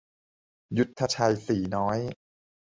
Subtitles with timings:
[0.77, 1.97] ยุทธชัย สีน้อย